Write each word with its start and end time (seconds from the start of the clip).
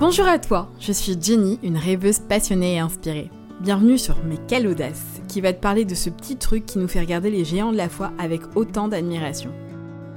Bonjour 0.00 0.26
à 0.26 0.38
toi, 0.38 0.70
je 0.80 0.92
suis 0.92 1.14
Jenny, 1.20 1.58
une 1.62 1.76
rêveuse 1.76 2.20
passionnée 2.20 2.76
et 2.76 2.78
inspirée. 2.78 3.30
Bienvenue 3.60 3.98
sur 3.98 4.16
Mais 4.24 4.38
quelle 4.48 4.66
audace, 4.66 5.20
qui 5.28 5.42
va 5.42 5.52
te 5.52 5.60
parler 5.60 5.84
de 5.84 5.94
ce 5.94 6.08
petit 6.08 6.38
truc 6.38 6.64
qui 6.64 6.78
nous 6.78 6.88
fait 6.88 7.00
regarder 7.00 7.28
les 7.30 7.44
géants 7.44 7.70
de 7.70 7.76
la 7.76 7.90
foi 7.90 8.10
avec 8.18 8.40
autant 8.54 8.88
d'admiration. 8.88 9.52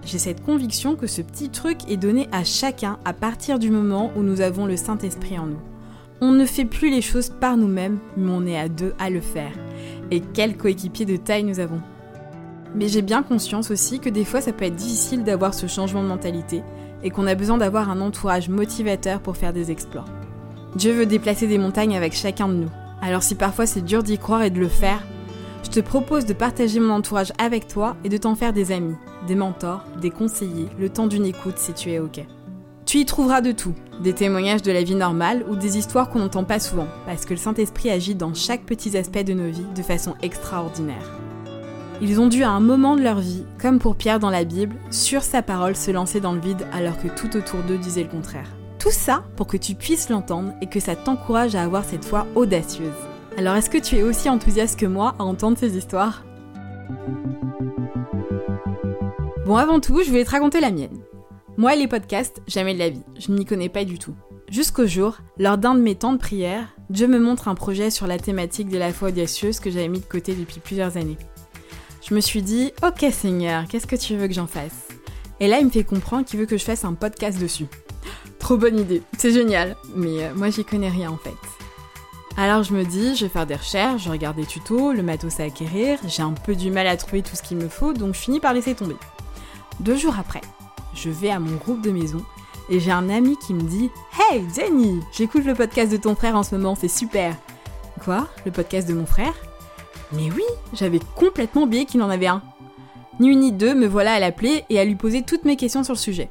J'ai 0.05 0.19
cette 0.19 0.41
conviction 0.41 0.95
que 0.95 1.05
ce 1.05 1.21
petit 1.21 1.49
truc 1.49 1.79
est 1.89 1.97
donné 1.97 2.29
à 2.31 2.45
chacun 2.45 2.97
à 3.03 3.11
partir 3.11 3.59
du 3.59 3.71
moment 3.71 4.13
où 4.15 4.21
nous 4.21 4.39
avons 4.39 4.67
le 4.67 4.77
Saint-Esprit 4.77 5.37
en 5.37 5.47
nous. 5.47 5.59
On 6.21 6.31
ne 6.31 6.45
fait 6.45 6.63
plus 6.63 6.89
les 6.89 7.01
choses 7.01 7.33
par 7.41 7.57
nous-mêmes, 7.57 7.99
mais 8.15 8.31
on 8.31 8.45
est 8.45 8.57
à 8.57 8.69
deux 8.69 8.93
à 8.99 9.09
le 9.09 9.19
faire. 9.19 9.51
Et 10.11 10.21
quel 10.21 10.55
coéquipier 10.55 11.05
de 11.05 11.17
taille 11.17 11.43
nous 11.43 11.59
avons. 11.59 11.81
Mais 12.75 12.87
j'ai 12.87 13.01
bien 13.01 13.23
conscience 13.23 13.71
aussi 13.71 13.99
que 13.99 14.09
des 14.09 14.25
fois 14.25 14.41
ça 14.41 14.53
peut 14.53 14.65
être 14.65 14.75
difficile 14.75 15.23
d'avoir 15.23 15.53
ce 15.53 15.67
changement 15.67 16.03
de 16.03 16.07
mentalité 16.07 16.63
et 17.03 17.09
qu'on 17.09 17.27
a 17.27 17.35
besoin 17.35 17.57
d'avoir 17.57 17.89
un 17.89 18.01
entourage 18.01 18.49
motivateur 18.49 19.19
pour 19.19 19.37
faire 19.37 19.53
des 19.53 19.71
exploits. 19.71 20.05
Dieu 20.75 20.93
veut 20.93 21.05
déplacer 21.05 21.47
des 21.47 21.57
montagnes 21.57 21.95
avec 21.95 22.13
chacun 22.13 22.47
de 22.47 22.53
nous. 22.53 22.71
Alors 23.01 23.21
si 23.21 23.35
parfois 23.35 23.65
c'est 23.65 23.81
dur 23.81 24.01
d'y 24.01 24.17
croire 24.17 24.43
et 24.43 24.49
de 24.49 24.59
le 24.59 24.69
faire, 24.69 25.03
je 25.63 25.69
te 25.69 25.79
propose 25.79 26.25
de 26.25 26.33
partager 26.33 26.79
mon 26.79 26.93
entourage 26.93 27.31
avec 27.37 27.67
toi 27.67 27.95
et 28.03 28.09
de 28.09 28.17
t'en 28.17 28.35
faire 28.35 28.53
des 28.53 28.71
amis, 28.71 28.95
des 29.27 29.35
mentors, 29.35 29.85
des 30.01 30.09
conseillers, 30.09 30.69
le 30.79 30.89
temps 30.89 31.07
d'une 31.07 31.25
écoute 31.25 31.57
si 31.57 31.73
tu 31.73 31.91
es 31.91 31.99
OK. 31.99 32.25
Tu 32.85 32.99
y 32.99 33.05
trouveras 33.05 33.41
de 33.41 33.51
tout, 33.51 33.73
des 34.01 34.13
témoignages 34.13 34.61
de 34.61 34.71
la 34.71 34.83
vie 34.83 34.95
normale 34.95 35.43
ou 35.49 35.55
des 35.55 35.77
histoires 35.77 36.09
qu'on 36.09 36.19
n'entend 36.19 36.43
pas 36.43 36.59
souvent, 36.59 36.87
parce 37.05 37.25
que 37.25 37.33
le 37.33 37.39
Saint-Esprit 37.39 37.89
agit 37.89 38.13
dans 38.13 38.33
chaque 38.33 38.65
petit 38.65 38.95
aspect 38.97 39.23
de 39.23 39.33
nos 39.33 39.49
vies 39.49 39.65
de 39.75 39.81
façon 39.81 40.15
extraordinaire. 40.21 41.22
Ils 42.01 42.19
ont 42.19 42.27
dû 42.27 42.43
à 42.43 42.49
un 42.49 42.59
moment 42.59 42.95
de 42.95 43.01
leur 43.01 43.19
vie, 43.19 43.45
comme 43.61 43.79
pour 43.79 43.95
Pierre 43.95 44.19
dans 44.19 44.29
la 44.29 44.43
Bible, 44.43 44.75
sur 44.89 45.21
sa 45.21 45.41
parole 45.41 45.75
se 45.75 45.91
lancer 45.91 46.19
dans 46.19 46.33
le 46.33 46.39
vide 46.39 46.65
alors 46.73 46.97
que 46.97 47.07
tout 47.07 47.37
autour 47.37 47.61
d'eux 47.61 47.77
disait 47.77 48.03
le 48.03 48.09
contraire. 48.09 48.49
Tout 48.79 48.91
ça 48.91 49.23
pour 49.37 49.47
que 49.47 49.57
tu 49.57 49.75
puisses 49.75 50.09
l'entendre 50.09 50.53
et 50.61 50.67
que 50.67 50.79
ça 50.79 50.95
t'encourage 50.95 51.55
à 51.55 51.63
avoir 51.63 51.85
cette 51.85 52.03
foi 52.03 52.27
audacieuse. 52.35 52.91
Alors 53.37 53.55
est-ce 53.55 53.69
que 53.69 53.77
tu 53.77 53.95
es 53.95 54.03
aussi 54.03 54.29
enthousiaste 54.29 54.79
que 54.79 54.85
moi 54.85 55.15
à 55.19 55.23
entendre 55.23 55.57
ces 55.57 55.77
histoires? 55.77 56.25
Bon 59.45 59.55
avant 59.55 59.79
tout, 59.79 60.01
je 60.05 60.11
vais 60.11 60.25
te 60.25 60.31
raconter 60.31 60.59
la 60.59 60.71
mienne. 60.71 60.99
Moi 61.57 61.75
les 61.75 61.87
podcasts, 61.87 62.41
jamais 62.47 62.73
de 62.73 62.79
la 62.79 62.89
vie, 62.89 63.03
je 63.19 63.31
n'y 63.31 63.45
connais 63.45 63.69
pas 63.69 63.85
du 63.85 63.99
tout. 63.99 64.15
Jusqu'au 64.49 64.87
jour, 64.87 65.17
lors 65.37 65.57
d'un 65.57 65.75
de 65.75 65.81
mes 65.81 65.95
temps 65.95 66.13
de 66.13 66.17
prière, 66.17 66.75
Dieu 66.89 67.07
me 67.07 67.19
montre 67.19 67.47
un 67.47 67.55
projet 67.55 67.89
sur 67.89 68.07
la 68.07 68.19
thématique 68.19 68.69
de 68.69 68.77
la 68.77 68.91
foi 68.91 69.09
audacieuse 69.09 69.59
que 69.59 69.71
j'avais 69.71 69.87
mis 69.87 69.99
de 69.99 70.05
côté 70.05 70.35
depuis 70.35 70.59
plusieurs 70.59 70.97
années 70.97 71.17
je 72.13 72.15
me 72.15 72.21
suis 72.21 72.43
dit, 72.43 72.71
ok 72.83 73.11
Seigneur, 73.11 73.63
qu'est-ce 73.67 73.87
que 73.87 73.95
tu 73.95 74.15
veux 74.15 74.27
que 74.27 74.35
j'en 74.35 74.45
fasse? 74.45 74.87
Et 75.39 75.47
là, 75.47 75.57
il 75.57 75.65
me 75.65 75.71
fait 75.71 75.83
comprendre 75.83 76.25
qu'il 76.25 76.39
veut 76.39 76.45
que 76.45 76.57
je 76.59 76.63
fasse 76.63 76.85
un 76.85 76.93
podcast 76.93 77.39
dessus. 77.39 77.65
Trop 78.37 78.55
bonne 78.55 78.77
idée, 78.77 79.01
c'est 79.17 79.31
génial, 79.31 79.75
mais 79.95 80.25
euh, 80.25 80.35
moi 80.35 80.51
j'y 80.51 80.63
connais 80.63 80.89
rien 80.89 81.09
en 81.09 81.17
fait. 81.17 81.33
Alors 82.37 82.61
je 82.61 82.71
me 82.71 82.85
dis, 82.85 83.15
je 83.15 83.25
vais 83.25 83.31
faire 83.31 83.47
des 83.47 83.55
recherches, 83.55 84.03
je 84.03 84.11
regarde 84.11 84.35
des 84.35 84.45
tutos, 84.45 84.93
le 84.93 85.01
matos 85.01 85.39
à 85.39 85.45
acquérir, 85.45 85.97
j'ai 86.05 86.21
un 86.21 86.33
peu 86.33 86.53
du 86.53 86.69
mal 86.69 86.85
à 86.85 86.97
trouver 86.97 87.23
tout 87.23 87.35
ce 87.35 87.41
qu'il 87.41 87.57
me 87.57 87.67
faut, 87.67 87.93
donc 87.93 88.13
je 88.13 88.19
finis 88.19 88.39
par 88.39 88.53
laisser 88.53 88.75
tomber. 88.75 88.97
Deux 89.79 89.97
jours 89.97 90.19
après, 90.19 90.41
je 90.93 91.09
vais 91.09 91.31
à 91.31 91.39
mon 91.39 91.55
groupe 91.55 91.81
de 91.81 91.89
maison 91.89 92.23
et 92.69 92.79
j'ai 92.79 92.91
un 92.91 93.09
ami 93.09 93.37
qui 93.37 93.55
me 93.55 93.63
dit 93.63 93.89
Hey 94.19 94.45
Jenny, 94.55 94.99
j'écoute 95.17 95.45
le 95.45 95.55
podcast 95.55 95.91
de 95.91 95.97
ton 95.97 96.13
frère 96.13 96.35
en 96.35 96.43
ce 96.43 96.53
moment, 96.53 96.75
c'est 96.75 96.87
super. 96.87 97.35
Quoi? 98.05 98.27
Le 98.45 98.51
podcast 98.51 98.87
de 98.87 98.93
mon 98.93 99.07
frère? 99.07 99.33
Mais 100.13 100.29
oui, 100.31 100.43
j'avais 100.73 100.99
complètement 101.15 101.63
oublié 101.63 101.85
qu'il 101.85 102.01
en 102.01 102.09
avait 102.09 102.27
un. 102.27 102.41
Ni 103.19 103.29
une 103.29 103.39
ni 103.41 103.51
deux, 103.51 103.75
me 103.75 103.87
voilà 103.87 104.13
à 104.13 104.19
l'appeler 104.19 104.63
et 104.69 104.79
à 104.79 104.85
lui 104.85 104.95
poser 104.95 105.21
toutes 105.21 105.45
mes 105.45 105.55
questions 105.55 105.83
sur 105.83 105.93
le 105.93 105.99
sujet. 105.99 106.29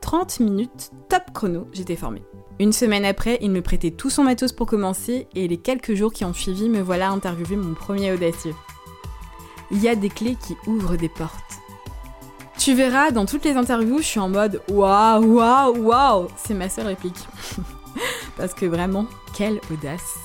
30 0.00 0.40
minutes, 0.40 0.90
top 1.08 1.22
chrono, 1.34 1.66
j'étais 1.72 1.96
formée. 1.96 2.22
Une 2.60 2.72
semaine 2.72 3.04
après, 3.04 3.38
il 3.40 3.50
me 3.50 3.62
prêtait 3.62 3.90
tout 3.90 4.10
son 4.10 4.24
matos 4.24 4.52
pour 4.52 4.66
commencer 4.66 5.28
et 5.34 5.46
les 5.46 5.58
quelques 5.58 5.94
jours 5.94 6.12
qui 6.12 6.24
ont 6.24 6.34
suivi, 6.34 6.68
me 6.68 6.80
voilà 6.80 7.08
à 7.08 7.12
interviewer 7.12 7.56
mon 7.56 7.74
premier 7.74 8.12
audacieux. 8.12 8.54
Il 9.70 9.80
y 9.80 9.88
a 9.88 9.94
des 9.94 10.08
clés 10.08 10.36
qui 10.36 10.56
ouvrent 10.66 10.96
des 10.96 11.08
portes. 11.08 11.58
Tu 12.58 12.74
verras, 12.74 13.12
dans 13.12 13.26
toutes 13.26 13.44
les 13.44 13.56
interviews, 13.56 13.98
je 13.98 14.04
suis 14.04 14.20
en 14.20 14.28
mode 14.28 14.60
waouh, 14.68 15.24
waouh, 15.24 15.76
waouh 15.78 16.28
C'est 16.36 16.54
ma 16.54 16.68
seule 16.68 16.86
réplique. 16.86 17.28
Parce 18.36 18.54
que 18.54 18.66
vraiment, 18.66 19.06
quelle 19.34 19.60
audace 19.70 20.18